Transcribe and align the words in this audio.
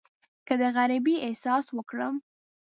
که 0.47 0.53
د 0.61 0.63
غریبۍ 0.75 1.15
احساس 1.27 1.65
وکړم. 1.77 2.15